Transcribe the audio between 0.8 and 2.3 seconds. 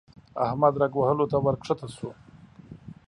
رګ وهلو ته ورکښته شو.